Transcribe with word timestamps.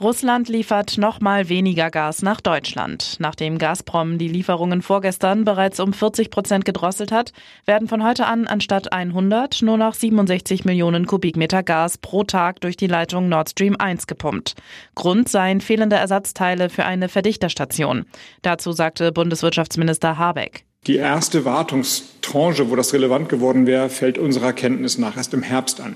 Russland 0.00 0.48
liefert 0.48 0.98
noch 0.98 1.20
mal 1.20 1.48
weniger 1.48 1.90
Gas 1.90 2.22
nach 2.22 2.40
Deutschland. 2.40 3.16
Nachdem 3.18 3.58
Gazprom 3.58 4.18
die 4.18 4.28
Lieferungen 4.28 4.82
vorgestern 4.82 5.44
bereits 5.44 5.78
um 5.80 5.92
40 5.92 6.30
Prozent 6.30 6.64
gedrosselt 6.64 7.12
hat, 7.12 7.32
werden 7.66 7.88
von 7.88 8.02
heute 8.04 8.26
an 8.26 8.46
anstatt 8.46 8.92
100 8.92 9.62
nur 9.62 9.76
noch 9.76 9.94
67 9.94 10.64
Millionen 10.64 11.06
Kubikmeter 11.06 11.62
Gas 11.62 11.98
pro 11.98 12.24
Tag 12.24 12.60
durch 12.60 12.76
die 12.76 12.86
Leitung 12.86 13.28
Nord 13.28 13.50
Stream 13.50 13.76
1 13.78 14.06
gepumpt. 14.06 14.54
Grund 14.94 15.28
seien 15.28 15.60
fehlende 15.60 15.96
Ersatzteile 15.96 16.68
für 16.68 16.84
eine 16.84 17.08
Verdichterstation. 17.08 18.06
Dazu 18.42 18.72
sagte 18.72 19.12
Bundeswirtschaftsminister 19.12 20.18
Habeck. 20.18 20.64
Die 20.88 20.96
erste 20.96 21.44
Wartungstranche, 21.44 22.68
wo 22.68 22.74
das 22.74 22.92
relevant 22.92 23.28
geworden 23.28 23.68
wäre, 23.68 23.88
fällt 23.88 24.18
unserer 24.18 24.52
Kenntnis 24.52 24.98
nach 24.98 25.16
erst 25.16 25.32
im 25.32 25.44
Herbst 25.44 25.80
an. 25.80 25.94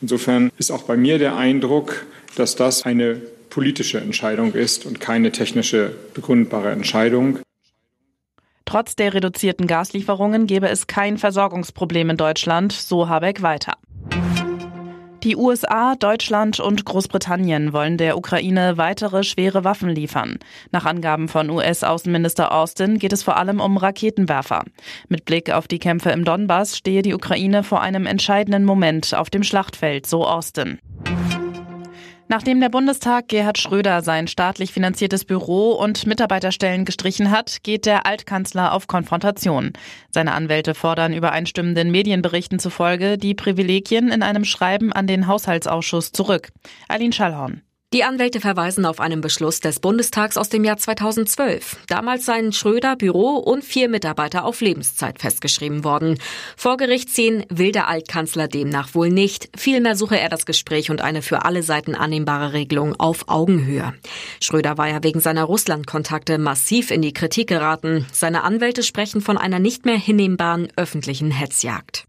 Insofern 0.00 0.52
ist 0.56 0.70
auch 0.70 0.84
bei 0.84 0.96
mir 0.96 1.18
der 1.18 1.36
Eindruck, 1.36 2.06
dass 2.36 2.56
das 2.56 2.84
eine 2.84 3.20
politische 3.50 4.00
Entscheidung 4.00 4.52
ist 4.54 4.86
und 4.86 5.00
keine 5.00 5.32
technische 5.32 5.94
begründbare 6.14 6.70
Entscheidung. 6.70 7.40
Trotz 8.64 8.94
der 8.94 9.12
reduzierten 9.14 9.66
Gaslieferungen 9.66 10.46
gebe 10.46 10.68
es 10.68 10.86
kein 10.86 11.18
Versorgungsproblem 11.18 12.10
in 12.10 12.16
Deutschland, 12.16 12.72
so 12.72 13.08
Habeck 13.08 13.42
weiter. 13.42 13.72
Die 15.24 15.36
USA, 15.36 15.96
Deutschland 15.96 16.60
und 16.60 16.86
Großbritannien 16.86 17.74
wollen 17.74 17.98
der 17.98 18.16
Ukraine 18.16 18.78
weitere 18.78 19.22
schwere 19.22 19.64
Waffen 19.64 19.90
liefern. 19.90 20.38
Nach 20.70 20.86
Angaben 20.86 21.28
von 21.28 21.50
US-Außenminister 21.50 22.52
Austin 22.52 22.98
geht 22.98 23.12
es 23.12 23.22
vor 23.22 23.36
allem 23.36 23.60
um 23.60 23.76
Raketenwerfer. 23.76 24.64
Mit 25.08 25.26
Blick 25.26 25.50
auf 25.50 25.68
die 25.68 25.78
Kämpfe 25.78 26.08
im 26.10 26.24
Donbass 26.24 26.78
stehe 26.78 27.02
die 27.02 27.12
Ukraine 27.12 27.64
vor 27.64 27.82
einem 27.82 28.06
entscheidenden 28.06 28.64
Moment 28.64 29.12
auf 29.12 29.28
dem 29.28 29.42
Schlachtfeld, 29.42 30.06
so 30.06 30.26
Austin. 30.26 30.78
Nachdem 32.30 32.60
der 32.60 32.68
Bundestag 32.68 33.26
Gerhard 33.26 33.58
Schröder 33.58 34.02
sein 34.02 34.28
staatlich 34.28 34.70
finanziertes 34.72 35.24
Büro 35.24 35.72
und 35.72 36.06
Mitarbeiterstellen 36.06 36.84
gestrichen 36.84 37.32
hat, 37.32 37.64
geht 37.64 37.86
der 37.86 38.06
Altkanzler 38.06 38.72
auf 38.72 38.86
Konfrontation. 38.86 39.72
Seine 40.12 40.30
Anwälte 40.30 40.76
fordern 40.76 41.12
übereinstimmenden 41.12 41.90
Medienberichten 41.90 42.60
zufolge 42.60 43.18
die 43.18 43.34
Privilegien 43.34 44.12
in 44.12 44.22
einem 44.22 44.44
Schreiben 44.44 44.92
an 44.92 45.08
den 45.08 45.26
Haushaltsausschuss 45.26 46.12
zurück. 46.12 46.50
Eileen 46.88 47.10
Schallhorn. 47.10 47.62
Die 47.92 48.04
Anwälte 48.04 48.38
verweisen 48.38 48.86
auf 48.86 49.00
einen 49.00 49.20
Beschluss 49.20 49.58
des 49.58 49.80
Bundestags 49.80 50.36
aus 50.36 50.48
dem 50.48 50.62
Jahr 50.62 50.76
2012. 50.76 51.76
Damals 51.88 52.24
seien 52.24 52.52
Schröder, 52.52 52.94
Büro 52.94 53.30
und 53.30 53.64
vier 53.64 53.88
Mitarbeiter 53.88 54.44
auf 54.44 54.60
Lebenszeit 54.60 55.18
festgeschrieben 55.18 55.82
worden. 55.82 56.16
Vor 56.56 56.76
Gericht 56.76 57.10
ziehen 57.10 57.44
will 57.48 57.72
der 57.72 57.88
Altkanzler 57.88 58.46
demnach 58.46 58.94
wohl 58.94 59.08
nicht. 59.08 59.48
Vielmehr 59.56 59.96
suche 59.96 60.20
er 60.20 60.28
das 60.28 60.46
Gespräch 60.46 60.92
und 60.92 61.00
eine 61.00 61.20
für 61.20 61.44
alle 61.44 61.64
Seiten 61.64 61.96
annehmbare 61.96 62.52
Regelung 62.52 62.94
auf 62.94 63.28
Augenhöhe. 63.28 63.92
Schröder 64.40 64.78
war 64.78 64.88
ja 64.88 65.02
wegen 65.02 65.18
seiner 65.18 65.42
Russland-Kontakte 65.42 66.38
massiv 66.38 66.92
in 66.92 67.02
die 67.02 67.12
Kritik 67.12 67.48
geraten. 67.48 68.06
Seine 68.12 68.44
Anwälte 68.44 68.84
sprechen 68.84 69.20
von 69.20 69.36
einer 69.36 69.58
nicht 69.58 69.84
mehr 69.84 69.98
hinnehmbaren 69.98 70.68
öffentlichen 70.76 71.32
Hetzjagd. 71.32 72.06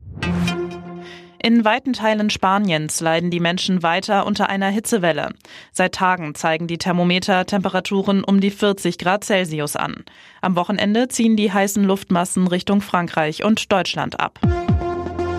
In 1.44 1.66
weiten 1.66 1.94
Teilen 1.94 2.30
Spaniens 2.30 3.00
leiden 3.00 3.32
die 3.32 3.40
Menschen 3.40 3.82
weiter 3.82 4.28
unter 4.28 4.48
einer 4.48 4.70
Hitzewelle. 4.70 5.30
Seit 5.72 5.96
Tagen 5.96 6.36
zeigen 6.36 6.68
die 6.68 6.78
Thermometer 6.78 7.48
Temperaturen 7.48 8.24
um 8.24 8.40
die 8.40 8.52
40 8.52 9.00
Grad 9.00 9.24
Celsius 9.24 9.76
an. 9.76 10.06
Am 10.42 10.56
Wochenende 10.56 11.08
ziehen 11.08 11.36
die 11.36 11.52
heißen 11.52 11.84
Luftmassen 11.84 12.46
Richtung 12.46 12.82
Frankreich 12.82 13.44
und 13.44 13.72
Deutschland 13.72 14.20
ab. 14.20 14.40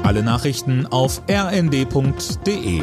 Alle 0.03 0.25
Nachrichten 0.25 0.89
auf 0.89 1.23
rnd.de 1.30 2.83